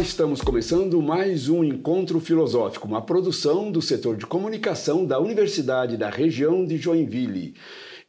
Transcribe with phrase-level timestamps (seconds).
[0.00, 6.08] Estamos começando mais um encontro filosófico, uma produção do setor de comunicação da Universidade da
[6.08, 7.54] Região de Joinville.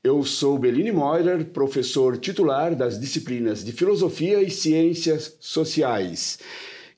[0.04, 6.38] Eu sou Beline Moirer, professor titular das disciplinas de Filosofia e Ciências Sociais.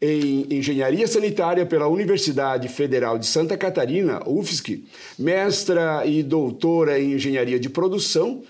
[0.00, 4.84] em Engenharia Sanitária pela Universidade Federal de Santa Catarina, UFSC,
[5.18, 8.42] mestra e doutora em Engenharia de Produção,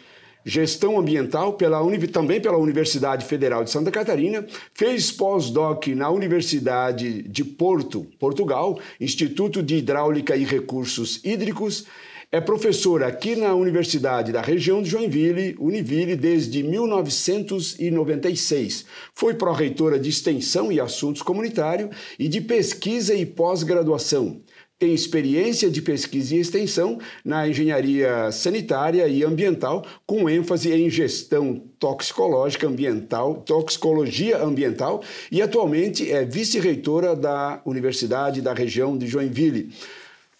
[0.45, 7.45] Gestão Ambiental pela também pela Universidade Federal de Santa Catarina, fez pós-doc na Universidade de
[7.45, 11.87] Porto, Portugal, Instituto de Hidráulica e Recursos Hídricos,
[12.31, 18.85] é professora aqui na Universidade da região de Joinville, Univille, desde 1996.
[19.15, 24.43] Foi pró-reitora de Extensão e Assuntos Comunitários e de Pesquisa e Pós-Graduação.
[24.79, 31.63] Tem experiência de pesquisa e extensão na engenharia sanitária e ambiental, com ênfase em gestão
[31.79, 39.71] toxicológica ambiental, toxicologia ambiental, e atualmente é vice-reitora da Universidade da região de Joinville.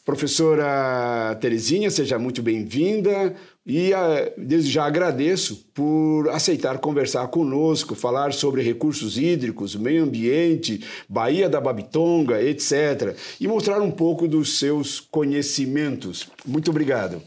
[0.09, 8.33] Professora Terezinha, seja muito bem-vinda e uh, desde já agradeço por aceitar conversar conosco, falar
[8.33, 13.15] sobre recursos hídricos, meio ambiente, Baía da Babitonga, etc.
[13.39, 16.27] e mostrar um pouco dos seus conhecimentos.
[16.43, 17.21] Muito obrigado.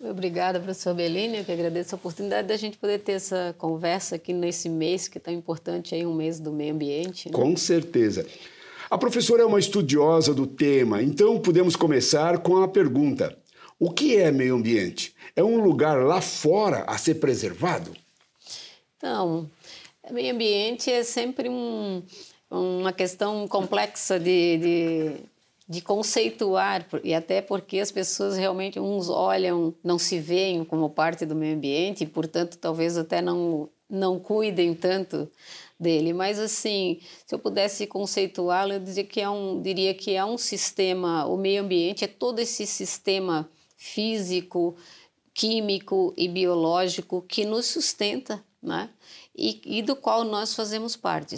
[0.00, 4.32] Obrigada, professor Bellini, eu que agradeço a oportunidade da gente poder ter essa conversa aqui
[4.32, 7.28] nesse mês que é tão importante aí, um mês do meio ambiente.
[7.28, 7.32] Né?
[7.32, 8.24] Com certeza.
[8.90, 13.36] A professora é uma estudiosa do tema, então podemos começar com a pergunta:
[13.78, 15.14] o que é meio ambiente?
[15.36, 17.92] É um lugar lá fora a ser preservado?
[18.96, 19.48] Então,
[20.10, 22.02] meio ambiente é sempre um,
[22.50, 25.16] uma questão complexa de, de,
[25.68, 31.26] de, conceituar, e até porque as pessoas realmente, uns olham, não se veem como parte
[31.26, 35.28] do meio ambiente, e, portanto, talvez até não, não cuidem tanto
[35.78, 36.12] dele.
[36.12, 40.36] Mas assim, se eu pudesse conceituá-lo, eu diria que é um, diria que é um
[40.36, 44.76] sistema, o meio ambiente é todo esse sistema físico,
[45.32, 48.90] químico e biológico que nos sustenta, né?
[49.40, 51.36] E, e, do qual nós fazemos parte.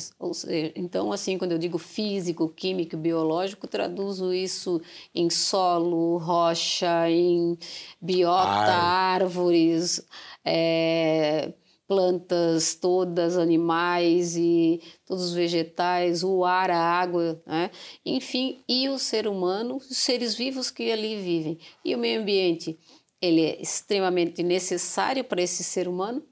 [0.74, 4.80] Então, assim, quando eu digo físico, químico e biológico, traduzo isso
[5.14, 7.58] em solo, rocha, em
[8.00, 9.20] biota, Ar.
[9.20, 10.02] árvores,
[10.42, 11.52] é,
[11.90, 17.68] plantas todas, animais e todos os vegetais, o ar, a água, né?
[18.06, 21.58] enfim, e o ser humano, os seres vivos que ali vivem.
[21.84, 22.78] E o meio ambiente,
[23.20, 26.22] ele é extremamente necessário para esse ser humano,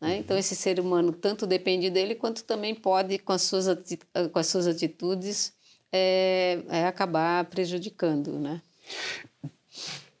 [0.00, 0.16] né?
[0.16, 3.66] então esse ser humano tanto depende dele quanto também pode, com as suas,
[4.32, 5.52] com as suas atitudes,
[5.92, 8.38] é, é acabar prejudicando.
[8.38, 8.62] Né?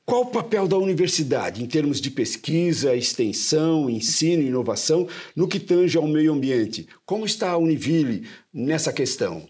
[0.06, 5.58] Qual o papel da universidade em termos de pesquisa, extensão, ensino e inovação no que
[5.58, 6.86] tange ao meio ambiente?
[7.06, 9.48] Como está a Univille nessa questão?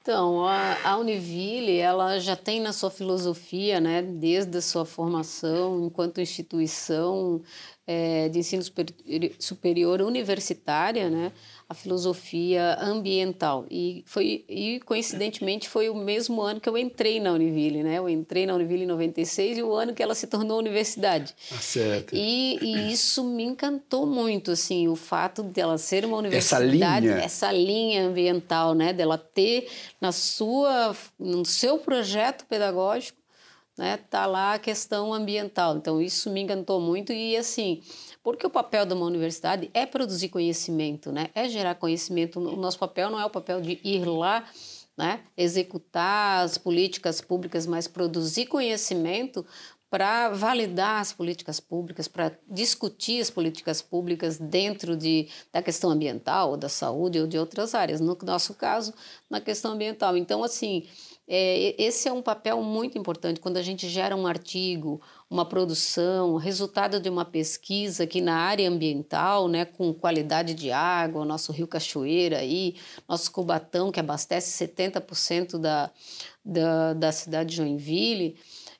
[0.00, 5.84] Então, a, a Univille, ela já tem na sua filosofia, né, desde a sua formação
[5.84, 7.42] enquanto instituição
[7.84, 8.62] é, de ensino
[9.36, 11.32] superior universitária, né,
[11.68, 13.66] a filosofia ambiental.
[13.68, 17.98] E, foi, e coincidentemente foi o mesmo ano que eu entrei na Univille, né?
[17.98, 21.34] Eu entrei na Univille em 96 e o ano que ela se tornou universidade.
[21.50, 22.14] Ah, certo.
[22.14, 27.24] E, e isso me encantou muito, assim, o fato dela ser uma universidade, essa linha,
[27.24, 28.92] essa linha ambiental, né?
[28.92, 29.68] Dela ter
[30.00, 33.18] na sua, no seu projeto pedagógico,
[33.76, 33.98] né?
[34.08, 35.76] Tá lá a questão ambiental.
[35.76, 37.82] Então isso me encantou muito e assim
[38.26, 41.30] porque o papel de uma universidade é produzir conhecimento, né?
[41.32, 42.40] é gerar conhecimento.
[42.40, 44.44] O nosso papel não é o papel de ir lá
[44.98, 49.46] né, executar as políticas públicas, mas produzir conhecimento
[49.88, 56.50] para validar as políticas públicas, para discutir as políticas públicas dentro de, da questão ambiental,
[56.50, 58.00] ou da saúde, ou de outras áreas.
[58.00, 58.92] No nosso caso,
[59.30, 60.16] na questão ambiental.
[60.16, 60.84] Então, assim,
[61.28, 66.36] é, esse é um papel muito importante quando a gente gera um artigo, uma produção,
[66.36, 71.66] resultado de uma pesquisa que na área ambiental, né, com qualidade de água, nosso rio
[71.66, 72.76] Cachoeira aí,
[73.08, 75.90] nosso Cubatão que abastece 70% da,
[76.44, 78.36] da, da cidade de Joinville,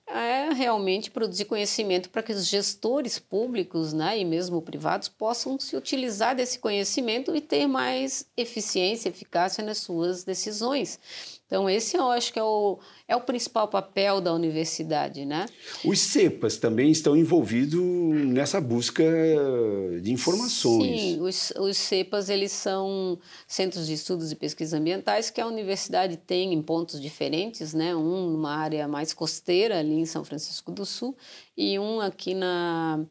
[0.08, 5.76] é realmente produzir conhecimento para que os gestores públicos né, e mesmo privados possam se
[5.76, 11.00] utilizar desse conhecimento e ter mais eficiência, eficácia nas suas decisões.
[11.46, 15.46] Então, esse eu acho que é o, é o principal papel da universidade, né?
[15.84, 19.04] Os CEPAs também estão envolvidos nessa busca
[20.02, 21.00] de informações.
[21.00, 23.16] Sim, os, os CEPAs, eles são
[23.46, 27.94] centros de estudos e pesquisas ambientais que a universidade tem em pontos diferentes, né?
[27.94, 31.16] Um numa área mais costeira, ali em São Francisco do Sul,
[31.56, 33.06] e um aqui na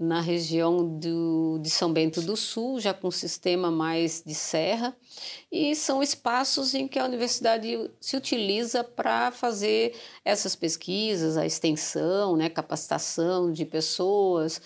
[0.00, 4.96] na região do, de São Bento do Sul, já com um sistema mais de serra,
[5.52, 9.94] e são espaços em que a universidade se utiliza para fazer
[10.24, 14.62] essas pesquisas, a extensão, né, capacitação de pessoas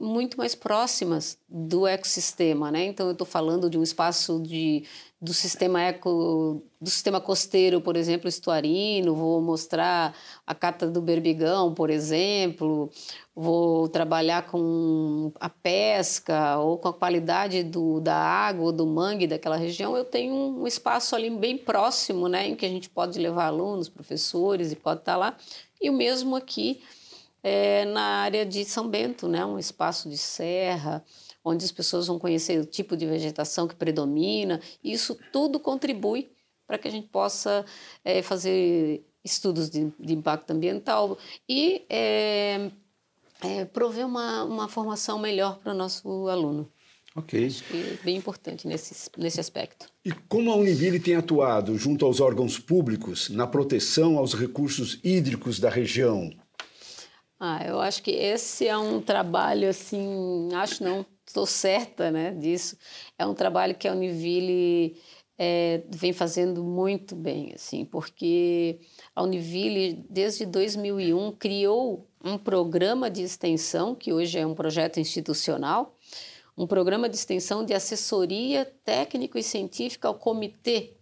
[0.00, 2.84] muito mais próximas do ecossistema, né?
[2.84, 4.84] Então eu estou falando de um espaço de
[5.20, 11.74] do sistema eco, do sistema costeiro, por exemplo, estuarino, vou mostrar a cata do berbigão,
[11.74, 12.90] por exemplo,
[13.36, 19.26] vou trabalhar com a pesca ou com a qualidade do, da água ou do mangue
[19.26, 23.18] daquela região, eu tenho um espaço ali bem próximo, né, em que a gente pode
[23.18, 25.36] levar alunos, professores e pode estar lá.
[25.78, 26.80] E o mesmo aqui
[27.42, 31.04] é, na área de São Bento, né, um espaço de serra,
[31.50, 34.60] onde as pessoas vão conhecer o tipo de vegetação que predomina.
[34.82, 36.30] Isso tudo contribui
[36.66, 37.64] para que a gente possa
[38.04, 41.18] é, fazer estudos de, de, impacto ambiental
[41.48, 42.70] e é,
[43.42, 46.70] é, prover uma, uma formação melhor para o nosso aluno.
[47.16, 47.44] Ok.
[47.44, 49.86] Acho que é bem importante nesse, nesse aspecto.
[50.04, 55.58] E como a Univille tem atuado junto aos órgãos públicos na proteção aos recursos hídricos
[55.58, 56.30] da região?
[57.38, 62.76] Ah, eu acho que esse é um trabalho assim, acho não, estou certa né, disso.
[63.18, 64.96] É um trabalho que a Univille
[65.38, 68.80] é, vem fazendo muito bem, assim, porque
[69.14, 75.96] a Univille, desde 2001, criou um programa de extensão, que hoje é um projeto institucional,
[76.56, 80.94] um programa de extensão de assessoria técnico e científica ao Comitê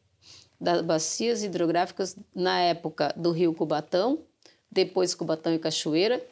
[0.61, 4.21] das Bacias Hidrográficas na época do Rio Cubatão,
[4.71, 6.25] depois Cubatão e Cachoeira,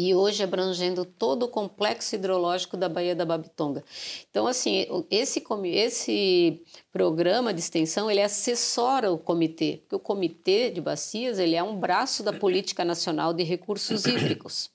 [0.00, 3.84] e hoje abrangendo todo o complexo hidrológico da Baía da Babitonga.
[4.30, 10.80] Então, assim, esse, esse programa de extensão, ele assessora o comitê, porque o comitê de
[10.80, 14.70] bacias, ele é um braço da Política Nacional de Recursos Hídricos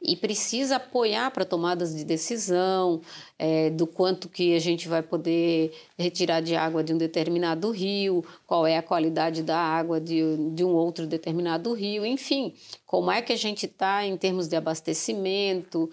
[0.00, 3.00] e precisa apoiar para tomadas de decisão
[3.38, 8.24] é, do quanto que a gente vai poder retirar de água de um determinado rio,
[8.46, 10.22] qual é a qualidade da água de,
[10.54, 12.54] de um outro determinado rio, enfim,
[12.86, 15.90] como é que a gente está em termos de abastecimento,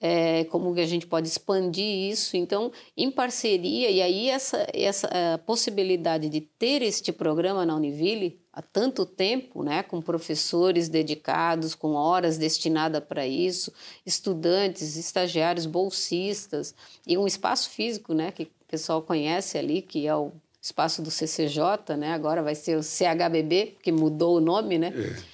[0.00, 2.36] é, como que a gente pode expandir isso.
[2.36, 5.08] Então, em parceria, e aí essa, essa
[5.46, 11.94] possibilidade de ter este programa na Univille há tanto tempo, né, com professores dedicados, com
[11.94, 13.72] horas destinadas para isso,
[14.06, 16.74] estudantes, estagiários, bolsistas,
[17.04, 20.30] e um espaço físico né, que o pessoal conhece ali, que é o
[20.62, 24.92] espaço do CCJ, né, agora vai ser o CHBB, que mudou o nome, né?
[24.96, 25.33] É.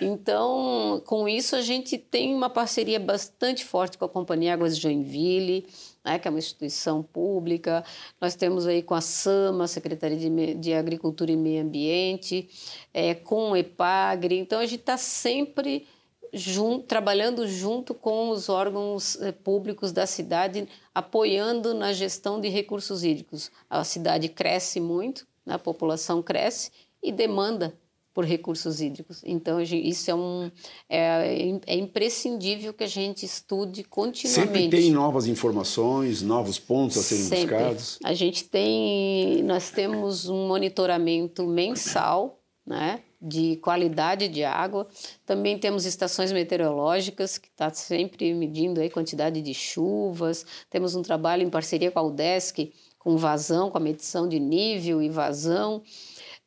[0.00, 4.82] Então, com isso, a gente tem uma parceria bastante forte com a Companhia Águas de
[4.82, 5.66] Joinville,
[6.04, 7.84] né, que é uma instituição pública.
[8.20, 12.48] Nós temos aí com a SAMA, Secretaria de, de Agricultura e Meio Ambiente,
[12.92, 14.38] é, com o EPAGRE.
[14.38, 15.86] Então, a gente está sempre
[16.32, 23.04] junto, trabalhando junto com os órgãos é, públicos da cidade, apoiando na gestão de recursos
[23.04, 23.50] hídricos.
[23.70, 26.70] A cidade cresce muito, né, a população cresce
[27.02, 27.74] e demanda
[28.14, 29.20] por recursos hídricos.
[29.26, 30.50] Então, isso é, um,
[30.88, 34.46] é, é, imprescindível que a gente estude continuamente.
[34.46, 37.56] Sempre tem novas informações, novos pontos a serem Sempre.
[37.56, 37.98] buscados.
[38.04, 43.00] A gente tem, nós temos um monitoramento mensal, né?
[43.20, 44.86] de qualidade de água.
[45.24, 50.44] Também temos estações meteorológicas, que está sempre medindo a quantidade de chuvas.
[50.68, 55.00] Temos um trabalho em parceria com a UDESC, com vazão, com a medição de nível
[55.00, 55.82] e vazão.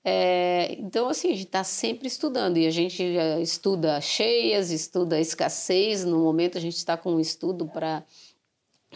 [0.10, 3.04] É, então, assim, a gente está sempre estudando e a gente
[3.42, 6.06] estuda cheias, estuda escassez.
[6.06, 8.06] No momento, a gente está com um estudo para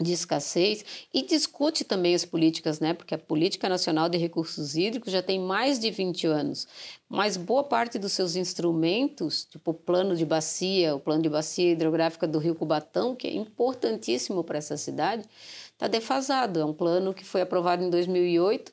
[0.00, 2.94] de escassez e discute também as políticas, né?
[2.94, 6.66] Porque a Política Nacional de Recursos Hídricos já tem mais de 20 anos,
[7.10, 11.72] mas boa parte dos seus instrumentos, tipo o plano de bacia, o plano de bacia
[11.72, 15.24] hidrográfica do Rio Cubatão, que é importantíssimo para essa cidade,
[15.72, 16.58] está defasado.
[16.58, 18.72] É um plano que foi aprovado em 2008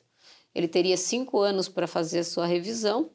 [0.54, 3.10] ele teria cinco anos para fazer a sua revisão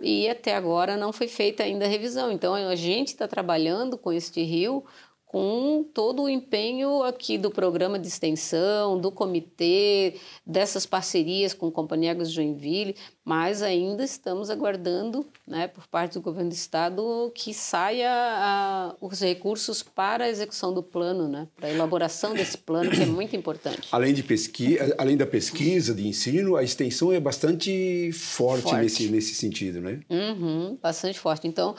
[0.00, 2.32] e até agora não foi feita ainda a revisão.
[2.32, 4.84] Então a gente está trabalhando com este rio
[5.30, 12.10] com todo o empenho aqui do programa de extensão, do comitê, dessas parcerias com Companhia
[12.10, 12.96] Águas Joinville,
[13.30, 19.20] mas ainda estamos aguardando, né, por parte do governo do estado, que saia a, os
[19.20, 23.36] recursos para a execução do plano, né, para a elaboração desse plano, que é muito
[23.36, 23.86] importante.
[23.92, 28.82] Além, de pesquisa, além da pesquisa, de ensino, a extensão é bastante forte, forte.
[28.82, 30.00] Nesse, nesse sentido, né?
[30.10, 31.46] Uhum, bastante forte.
[31.46, 31.76] Então,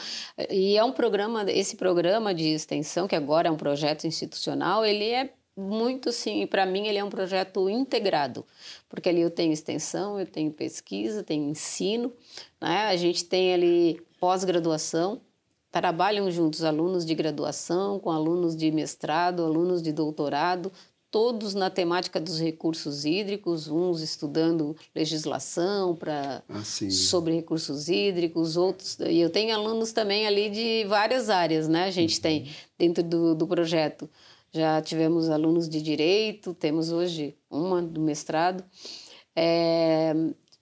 [0.50, 5.10] e é um programa, esse programa de extensão, que agora é um projeto institucional, ele
[5.10, 5.32] é
[5.62, 8.46] muito sim, para mim ele é um projeto integrado,
[8.90, 12.12] porque ali eu tenho extensão, eu tenho pesquisa, tenho ensino,
[12.60, 12.88] né?
[12.88, 15.22] a gente tem ali pós-graduação,
[15.72, 20.72] trabalham juntos alunos de graduação com alunos de mestrado, alunos de doutorado,
[21.12, 28.98] todos na temática dos recursos hídricos, uns estudando legislação para ah, sobre recursos hídricos, outros
[29.00, 31.84] e eu tenho alunos também ali de várias áreas, né?
[31.84, 32.22] A gente uhum.
[32.22, 32.50] tem
[32.80, 34.10] dentro do, do projeto
[34.54, 38.64] já tivemos alunos de direito, temos hoje uma do mestrado,
[39.36, 40.14] é,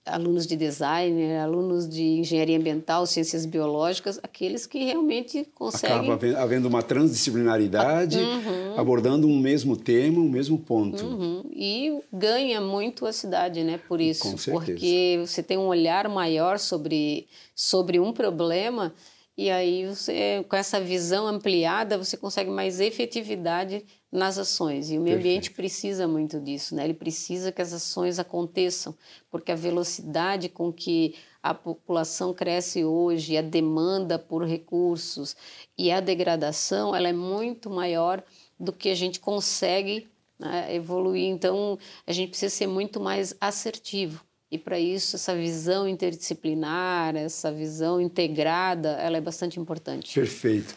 [0.06, 6.10] alunos de design, alunos de engenharia ambiental, ciências biológicas, aqueles que realmente conseguem...
[6.10, 8.78] Acaba havendo uma transdisciplinaridade, uhum.
[8.78, 11.04] abordando um mesmo tema, um mesmo ponto.
[11.04, 11.42] Uhum.
[11.52, 14.22] E ganha muito a cidade, né, por isso.
[14.22, 14.72] Com certeza.
[14.72, 18.94] Porque você tem um olhar maior sobre, sobre um problema
[19.40, 24.90] e aí você, com essa visão ampliada, você consegue mais efetividade nas ações.
[24.90, 25.18] E o meio Perfeito.
[25.18, 26.84] ambiente precisa muito disso, né?
[26.84, 28.94] Ele precisa que as ações aconteçam,
[29.30, 35.34] porque a velocidade com que a população cresce hoje, a demanda por recursos
[35.78, 38.22] e a degradação, ela é muito maior
[38.58, 40.06] do que a gente consegue
[40.38, 41.30] né, evoluir.
[41.30, 44.22] Então, a gente precisa ser muito mais assertivo.
[44.50, 50.12] E para isso, essa visão interdisciplinar, essa visão integrada, ela é bastante importante.
[50.12, 50.74] Perfeito.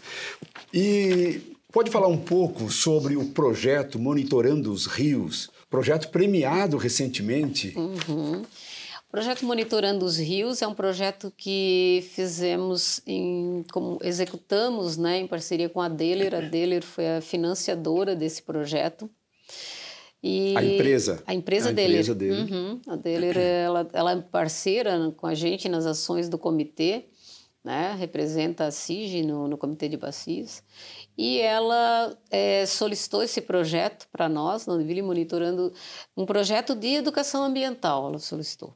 [0.72, 7.74] E pode falar um pouco sobre o projeto Monitorando os Rios, projeto premiado recentemente.
[7.75, 8.44] Uhum.
[8.44, 15.27] O projeto Monitorando os Rios é um projeto que fizemos, em, como executamos né, em
[15.27, 16.36] parceria com a Deler.
[16.36, 19.10] A Deler foi a financiadora desse projeto.
[20.24, 21.22] E a empresa?
[21.27, 21.94] A empresa a dele.
[21.96, 22.53] Empresa dele.
[22.53, 22.82] Uhum.
[22.88, 27.08] A dele, ela, ela é parceira com a gente nas ações do comitê,
[27.62, 27.94] né?
[28.00, 30.63] representa a CIG no, no Comitê de Bacias.
[31.18, 35.74] E ela é, solicitou esse projeto para nós, na Univille, monitorando
[36.15, 38.74] um projeto de educação ambiental, ela solicitou.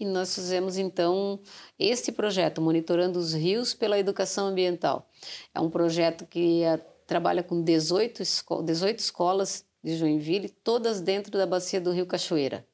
[0.00, 1.40] E nós fizemos, então,
[1.78, 5.08] esse projeto, Monitorando os Rios pela Educação Ambiental.
[5.52, 11.32] É um projeto que a, trabalha com 18, esco 18 escolas de Joinville, todas dentro
[11.32, 12.66] da bacia do Rio Cachoeira.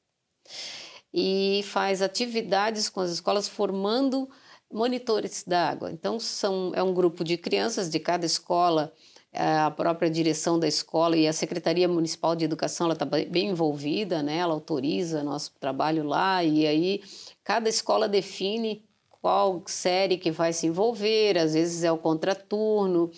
[1.12, 4.28] E faz atividades com as escolas formando
[4.72, 5.92] monitores da água.
[5.92, 8.92] Então, são, é um grupo de crianças de cada escola,
[9.32, 13.48] é, a própria direção da escola e a Secretaria Municipal de Educação ela está bem
[13.48, 14.36] envolvida, né?
[14.36, 17.02] ela autoriza nosso trabalho lá e aí
[17.42, 18.84] cada escola define
[19.20, 23.10] qual série que vai se envolver, às vezes é o contraturno,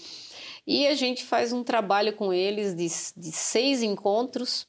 [0.66, 4.66] e a gente faz um trabalho com eles de, de seis encontros,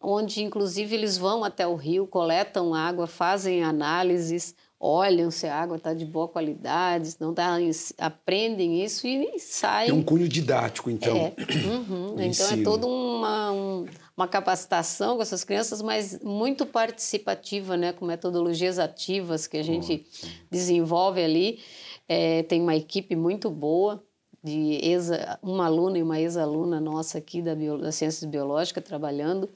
[0.00, 5.78] onde inclusive eles vão até o rio, coletam água, fazem análises, olham se a água
[5.78, 7.56] está de boa qualidade, não tá,
[7.96, 9.88] aprendem isso e saem.
[9.88, 11.16] Tem um cunho didático, então.
[11.16, 11.34] É.
[11.64, 12.16] Uhum.
[12.20, 18.04] então é toda uma, um, uma capacitação com essas crianças, mas muito participativa, né, com
[18.04, 21.60] metodologias ativas que a gente oh, desenvolve ali.
[22.06, 24.03] É, tem uma equipe muito boa
[24.44, 29.48] de exa, uma aluna e uma ex-aluna nossa aqui da, bio, da Ciências Biológicas trabalhando.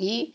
[0.00, 0.34] E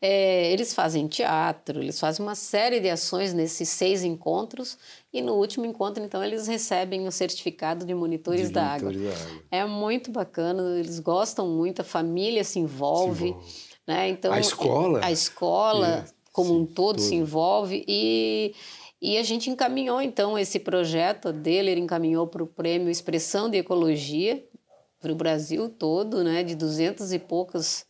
[0.00, 4.78] é, eles fazem teatro, eles fazem uma série de ações nesses seis encontros.
[5.12, 8.92] E no último encontro, então, eles recebem o certificado de monitores, de da, água.
[8.92, 9.42] da, água.
[9.50, 13.18] É muito bacana, eles gostam muito, a família se envolve.
[13.18, 13.46] Se envolve.
[13.84, 14.08] Né?
[14.10, 15.00] Então, a escola?
[15.02, 17.84] A escola, é, como sim, um todo, se envolve.
[17.88, 18.54] E
[19.00, 23.58] e a gente encaminhou então esse projeto dele, ele encaminhou para o prêmio Expressão de
[23.58, 24.44] Ecologia
[25.00, 27.86] para o Brasil todo, né, de duzentas e poucas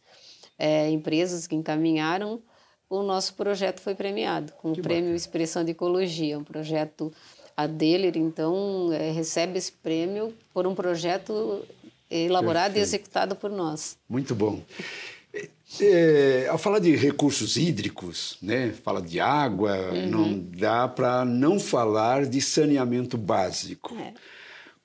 [0.59, 2.43] é, empresas que encaminharam.
[2.89, 5.17] O nosso projeto foi premiado com que o prêmio bacana.
[5.17, 7.13] Expressão de Ecologia, um projeto
[7.57, 11.65] a Deller, então, é, recebe esse prêmio por um projeto
[12.11, 12.79] elaborado Perfeito.
[12.79, 13.99] e executado por nós.
[14.09, 14.63] Muito bom.
[15.81, 20.11] É, ao falar de recursos hídricos, né, fala de água, uhum.
[20.11, 23.95] não dá para não falar de saneamento básico.
[23.97, 24.15] É.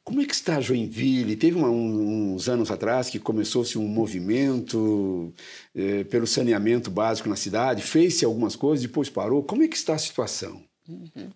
[0.04, 1.38] Como é que está Joinville?
[1.38, 5.34] Teve uma, uns anos atrás que começou-se um movimento
[5.74, 9.42] é, pelo saneamento básico na cidade, fez-se algumas coisas, depois parou.
[9.42, 10.62] Como é que está a situação?
[10.88, 11.30] Uhum.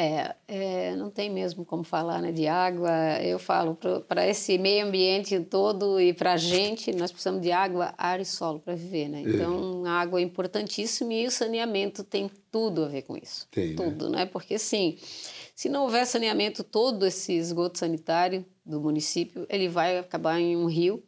[0.00, 2.90] É, é, é, não tem mesmo como falar né, de água.
[3.22, 3.76] Eu falo
[4.08, 8.24] para esse meio ambiente todo e para a gente, nós precisamos de água, ar e
[8.24, 9.08] solo para viver.
[9.08, 9.22] Né?
[9.22, 9.28] É.
[9.28, 13.46] Então, a água é importantíssima e o saneamento tem tudo a ver com isso.
[13.50, 13.76] Tem, né?
[13.76, 14.20] tudo, né?
[14.20, 14.26] né?
[14.26, 14.96] Porque, assim,
[15.54, 20.64] se não houver saneamento, todo esse esgoto sanitário do município, ele vai acabar em um
[20.64, 21.02] rio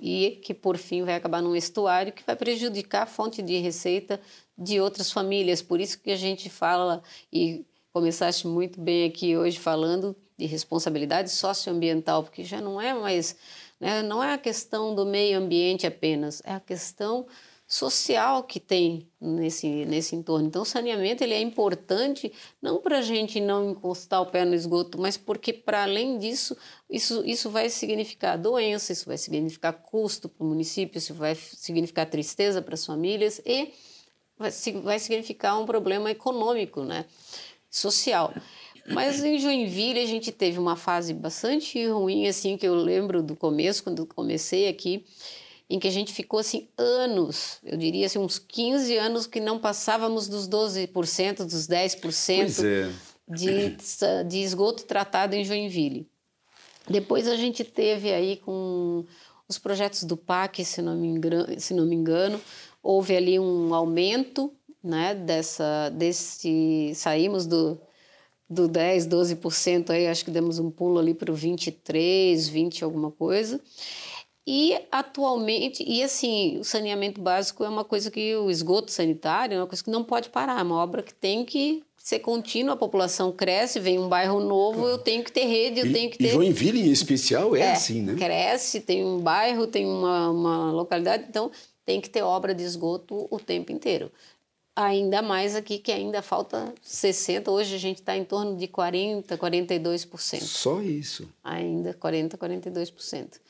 [0.00, 4.20] e que por fim vai acabar num estuário que vai prejudicar a fonte de receita
[4.56, 5.60] de outras famílias.
[5.60, 7.02] Por isso que a gente fala
[7.32, 13.36] e começaste muito bem aqui hoje falando de responsabilidade socioambiental, porque já não é mais,
[13.78, 17.24] né, não é a questão do meio ambiente apenas, é a questão
[17.68, 20.48] social que tem nesse, nesse entorno.
[20.48, 24.56] Então, o saneamento ele é importante não para a gente não encostar o pé no
[24.56, 26.56] esgoto, mas porque, para além disso,
[26.90, 32.06] isso, isso vai significar doença, isso vai significar custo para o município, isso vai significar
[32.06, 33.72] tristeza para as famílias e
[34.36, 34.50] vai,
[34.82, 37.04] vai significar um problema econômico, né?
[37.74, 38.32] Social.
[38.86, 43.34] Mas em Joinville a gente teve uma fase bastante ruim, assim, que eu lembro do
[43.34, 45.04] começo, quando comecei aqui,
[45.68, 49.58] em que a gente ficou assim anos, eu diria assim, uns 15 anos que não
[49.58, 52.90] passávamos dos 12%, dos 10% é.
[53.26, 53.76] de,
[54.28, 56.06] de esgoto tratado em Joinville.
[56.88, 59.06] Depois a gente teve aí com
[59.48, 62.38] os projetos do PAC, se não me engano, se não me engano
[62.84, 64.52] houve ali um aumento
[64.84, 67.80] né, dessa, desse, saímos do,
[68.48, 73.10] do 10, 12%, aí acho que demos um pulo ali para o 23, 20 alguma
[73.10, 73.58] coisa.
[74.46, 79.58] E atualmente, e assim, o saneamento básico é uma coisa que o esgoto sanitário é
[79.58, 82.76] uma coisa que não pode parar, é uma obra que tem que ser contínua, a
[82.76, 86.18] população cresce, vem um bairro novo, eu tenho que ter rede, eu e, tenho que
[86.18, 86.26] ter...
[86.26, 88.16] E Joinville em especial é, é, assim, né?
[88.16, 91.50] Cresce, tem um bairro, tem uma, uma localidade, então
[91.86, 94.12] tem que ter obra de esgoto o tempo inteiro.
[94.76, 99.24] Ainda mais aqui que ainda falta 60%, hoje a gente está em torno de 40%,
[99.36, 100.40] 42%.
[100.40, 101.28] Só isso?
[101.44, 103.40] Ainda 40%, 42%.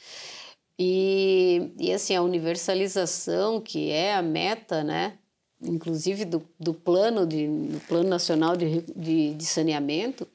[0.78, 5.16] E, e assim, a universalização, que é a meta, né,
[5.62, 10.28] inclusive do, do plano, de, do plano nacional de, de, de saneamento,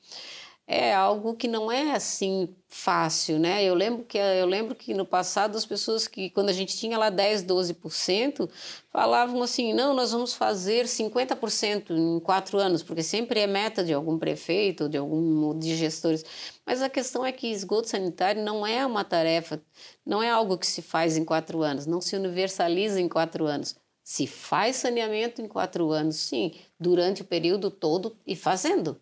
[0.72, 3.64] é algo que não é assim fácil, né?
[3.64, 6.96] Eu lembro que eu lembro que no passado as pessoas que quando a gente tinha
[6.96, 8.48] lá 10, 12%,
[8.92, 13.92] falavam assim: "Não, nós vamos fazer 50% em quatro anos", porque sempre é meta de
[13.94, 16.24] algum prefeito, de algum de gestores.
[16.64, 19.60] Mas a questão é que esgoto sanitário não é uma tarefa,
[20.06, 23.76] não é algo que se faz em quatro anos, não se universaliza em quatro anos.
[24.04, 29.00] Se faz saneamento em quatro anos, sim, durante o período todo e fazendo.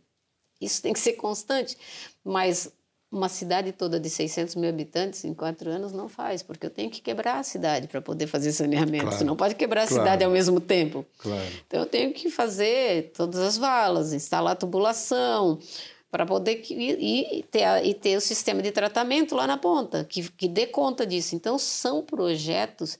[0.59, 1.77] Isso tem que ser constante.
[2.23, 2.71] Mas
[3.11, 6.89] uma cidade toda de 600 mil habitantes em quatro anos não faz, porque eu tenho
[6.89, 9.03] que quebrar a cidade para poder fazer saneamento.
[9.03, 9.17] Claro.
[9.17, 10.03] Você não pode quebrar a claro.
[10.03, 11.05] cidade ao mesmo tempo.
[11.17, 11.47] Claro.
[11.65, 15.57] Então eu tenho que fazer todas as valas, instalar tubulação,
[16.11, 20.29] para poder e, e, ter, e ter o sistema de tratamento lá na ponta, que,
[20.31, 21.35] que dê conta disso.
[21.35, 22.99] Então são projetos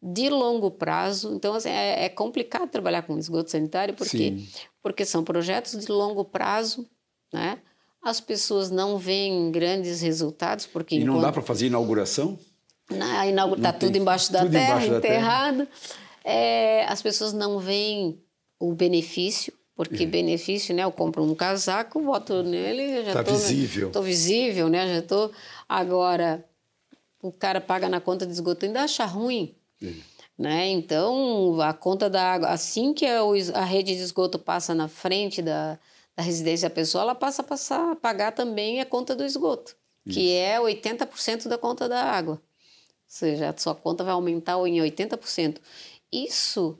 [0.00, 1.34] de longo prazo.
[1.34, 4.36] Então, assim, é, é, complicado trabalhar com esgoto sanitário porque,
[4.80, 6.88] porque são projetos de longo prazo
[7.32, 7.58] né?
[8.02, 11.22] As pessoas não veem grandes resultados porque e não enquanto...
[11.22, 12.38] dá para fazer inauguração.
[12.90, 13.60] Na inaugura...
[13.60, 15.56] Está tudo embaixo da tudo terra, embaixo da enterrado.
[15.66, 15.68] Terra.
[16.24, 18.20] É, as pessoas não veem
[18.58, 20.06] o benefício porque é.
[20.06, 20.82] benefício, né?
[20.82, 23.90] Eu compro um casaco, boto nele, já tá tô visível.
[23.92, 24.96] Tô visível, né?
[24.96, 25.30] Já tô
[25.68, 26.44] agora
[27.22, 29.54] o cara paga na conta de esgoto ainda acha ruim.
[29.82, 29.92] É.
[30.36, 30.68] Né?
[30.68, 33.20] Então, a conta da água, assim que a,
[33.54, 35.78] a rede de esgoto passa na frente da,
[36.18, 39.76] da residência da pessoa, ela passa a, passar a pagar também a conta do esgoto,
[40.04, 40.18] Isso.
[40.18, 42.34] que é 80% da conta da água.
[42.34, 42.40] Ou
[43.06, 45.58] seja, a sua conta vai aumentar em 80%.
[46.10, 46.76] Isso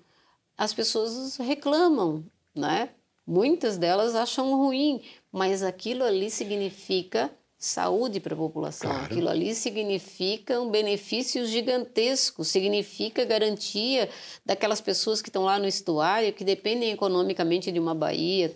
[0.56, 2.90] as pessoas reclamam, né?
[3.24, 8.90] Muitas delas acham ruim, mas aquilo ali significa saúde para a população.
[8.90, 9.04] Claro.
[9.04, 14.10] Aquilo ali significa um benefício gigantesco, significa garantia
[14.44, 18.52] daquelas pessoas que estão lá no estuário, que dependem economicamente de uma baía,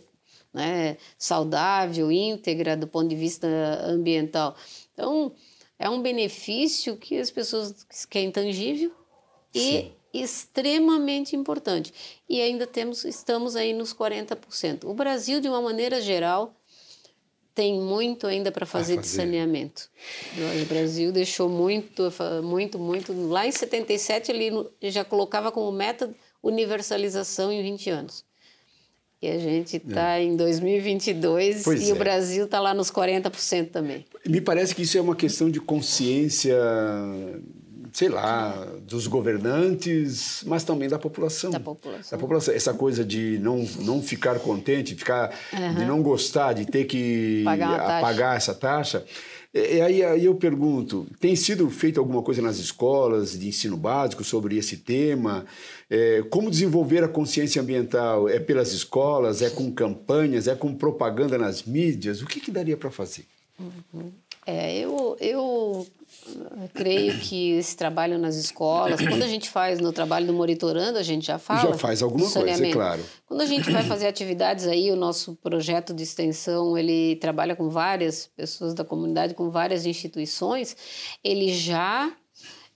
[0.52, 3.46] né, saudável, íntegra do ponto de vista
[3.86, 4.54] ambiental.
[4.92, 5.32] Então,
[5.78, 8.92] é um benefício que as pessoas que é intangível
[9.54, 9.92] e Sim.
[10.12, 11.92] extremamente importante.
[12.28, 14.84] E ainda temos estamos aí nos 40%.
[14.84, 16.54] O Brasil de uma maneira geral
[17.54, 19.90] tem muito ainda para fazer, fazer, de saneamento.
[20.62, 22.04] O Brasil deixou muito,
[22.42, 23.12] muito, muito.
[23.28, 28.24] Lá em 77 ele já colocava como meta universalização em 20 anos.
[29.22, 30.24] E a gente está é.
[30.24, 31.92] em 2022 pois e é.
[31.92, 34.04] o Brasil está lá nos 40% também.
[34.26, 36.58] Me parece que isso é uma questão de consciência
[37.92, 41.50] sei lá, dos governantes, mas também da população.
[41.50, 42.16] Da população.
[42.16, 42.54] Da população.
[42.54, 45.74] Essa coisa de não, não ficar contente, ficar, uhum.
[45.74, 49.04] de não gostar, de ter que pagar, pagar essa taxa.
[49.54, 54.24] E aí, aí eu pergunto, tem sido feita alguma coisa nas escolas de ensino básico
[54.24, 55.44] sobre esse tema?
[55.90, 58.30] É, como desenvolver a consciência ambiental?
[58.30, 59.42] É pelas escolas?
[59.42, 60.48] É com campanhas?
[60.48, 62.22] É com propaganda nas mídias?
[62.22, 63.26] O que, que daria para fazer?
[63.60, 64.10] Uhum.
[64.44, 65.86] É, eu, eu
[66.74, 71.02] creio que esse trabalho nas escolas, quando a gente faz no trabalho do monitorando, a
[71.02, 71.72] gente já fala.
[71.72, 73.02] Já faz alguma coisa, é claro.
[73.26, 77.68] Quando a gente vai fazer atividades aí, o nosso projeto de extensão, ele trabalha com
[77.68, 80.76] várias pessoas da comunidade, com várias instituições,
[81.22, 82.12] ele já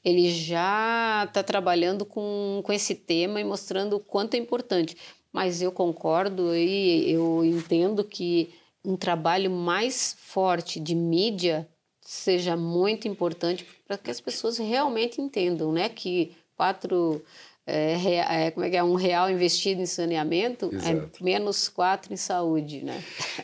[0.04, 4.96] ele já está trabalhando com, com esse tema e mostrando o quanto é importante.
[5.32, 8.54] Mas eu concordo e eu entendo que
[8.86, 11.68] um trabalho mais forte de mídia
[12.00, 17.20] seja muito importante para que as pessoas realmente entendam, né, que quatro
[17.66, 21.20] é, é, como é que é um real investido em saneamento é Exato.
[21.20, 23.02] é menos quatro em saúde, né?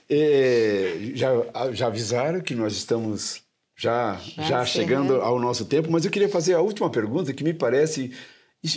[0.08, 1.32] É, já,
[1.72, 3.42] já avisaram que nós estamos
[3.76, 7.42] já já, já chegando ao nosso tempo, mas eu queria fazer a última pergunta que
[7.42, 8.12] me parece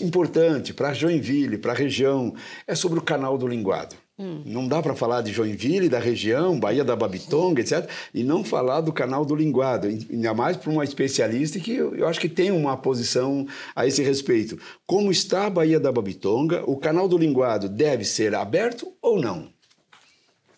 [0.02, 2.34] importante para Joinville, para a região,
[2.66, 3.96] é sobre o canal do linguado.
[4.18, 4.44] Hum.
[4.46, 8.80] Não dá para falar de Joinville, da região, Bahia da Babitonga, etc., e não falar
[8.80, 12.50] do canal do linguado, ainda mais para uma especialista que eu, eu, acho que tem
[12.50, 14.58] uma posição a esse respeito.
[14.86, 16.64] Como está a Bahia da Babitonga?
[16.66, 19.50] O canal do linguado deve ser aberto ou não?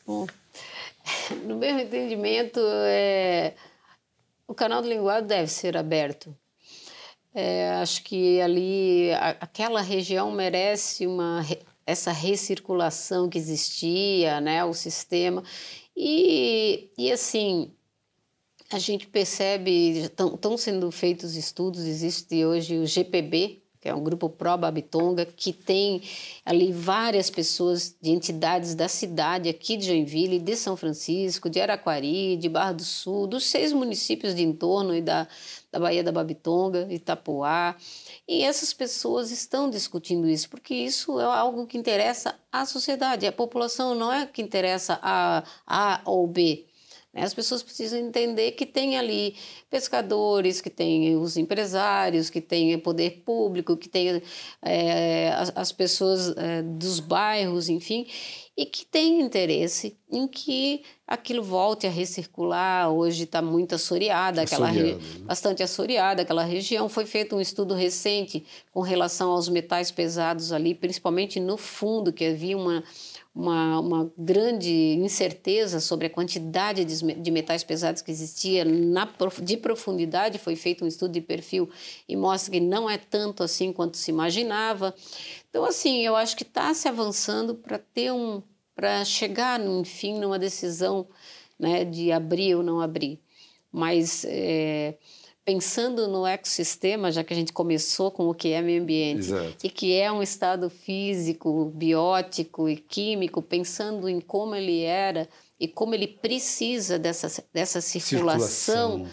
[0.06, 0.28] Bom,
[1.44, 3.56] no meu entendimento, é...
[4.48, 6.36] o canal do linguado deve ser aberto.
[7.34, 11.44] É, acho que ali, a, aquela região merece uma
[11.88, 15.42] essa recirculação que existia, né, o sistema.
[15.96, 17.72] E, e assim,
[18.70, 24.30] a gente percebe, estão sendo feitos estudos, existe hoje o GPB, que é um grupo
[24.30, 26.02] pró-Babitonga, que tem
[26.44, 32.36] ali várias pessoas de entidades da cidade aqui de Joinville, de São Francisco, de Araquari,
[32.36, 35.26] de Barra do Sul, dos seis municípios de entorno e da,
[35.72, 37.78] da Baía da Babitonga, Itapuá,
[38.28, 43.26] e essas pessoas estão discutindo isso, porque isso é algo que interessa à sociedade.
[43.26, 46.66] A população não é que interessa a A ou B.
[47.14, 47.24] Né?
[47.24, 49.36] As pessoas precisam entender que tem ali
[49.70, 54.22] pescadores, que tem os empresários, que tem poder público, que tem
[54.62, 58.08] é, as, as, pessoas é, dos bairros, enfim,
[58.56, 62.92] e que tem interesse em que aquilo volte a recircular.
[62.92, 64.98] Hoje está muito assoreada, aquela né?
[65.22, 66.90] bastante assoreada aquela região.
[66.90, 72.26] Foi feito um estudo recente com relação aos metais pesados ali, principalmente no fundo, que
[72.26, 72.84] havia uma,
[73.38, 79.08] uma, uma grande incerteza sobre a quantidade de, de metais pesados que existia na,
[79.44, 80.40] de profundidade.
[80.40, 81.70] Foi feito um estudo de perfil
[82.10, 84.94] e mostra que não é tanto assim quanto se imaginava.
[85.50, 88.42] Então, assim, eu acho que está se avançando para ter um,
[88.76, 91.08] para chegar, enfim, numa decisão
[91.60, 93.20] né, de abrir ou não abrir.
[93.72, 94.98] Mas é,
[95.48, 99.56] pensando no ecossistema, já que a gente começou com o que é meio ambiente Exato.
[99.64, 105.26] e que é um estado físico, biótico e químico, pensando em como ele era
[105.58, 109.08] e como ele precisa dessa, dessa circulação, circulação.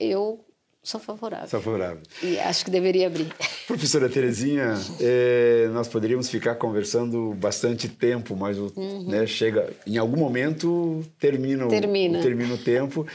[0.00, 0.44] eu
[0.82, 1.46] Sou favorável.
[1.46, 2.02] Sou favorável.
[2.22, 3.26] E acho que deveria abrir.
[3.68, 9.06] Professora Terezinha, é, nós poderíamos ficar conversando bastante tempo, mas o, uhum.
[9.06, 12.18] né, chega em algum momento termina, termina.
[12.18, 13.06] O, termina o tempo.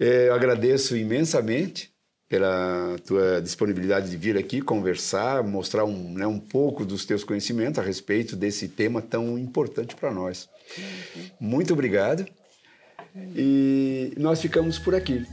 [0.00, 1.91] É, eu agradeço imensamente
[2.32, 7.78] pela tua disponibilidade de vir aqui conversar, mostrar um, né, um pouco dos teus conhecimentos
[7.78, 10.48] a respeito desse tema tão importante para nós.
[11.38, 12.24] Muito obrigado.
[13.36, 15.26] E nós ficamos por aqui.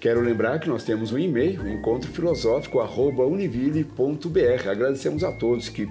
[0.00, 4.68] Quero lembrar que nós temos um e-mail, encontrofilosófico.univille.br.
[4.68, 5.88] Agradecemos a todos que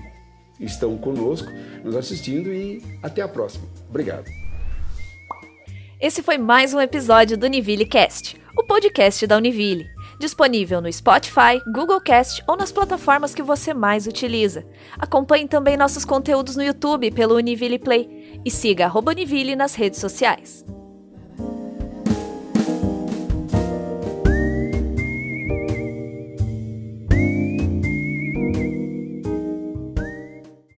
[0.60, 1.50] estão conosco,
[1.86, 3.66] nos assistindo e até a próxima.
[3.88, 4.30] Obrigado.
[6.02, 9.88] Esse foi mais um episódio do Univille Cast, o podcast da Univille,
[10.20, 14.66] disponível no Spotify, Google Cast ou nas plataformas que você mais utiliza.
[14.98, 20.66] Acompanhe também nossos conteúdos no YouTube pelo Univille Play e siga Univille nas redes sociais.